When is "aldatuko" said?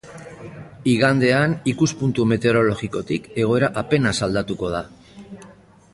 4.29-4.77